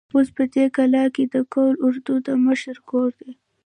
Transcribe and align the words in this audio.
اوس 0.15 0.27
په 0.37 0.43
دې 0.53 0.65
کلا 0.75 1.03
کې 1.15 1.23
د 1.33 1.35
قول 1.53 1.73
اردو 1.85 2.15
د 2.27 2.29
مشر 2.45 2.75
کور 2.89 3.09
دی. 3.19 3.31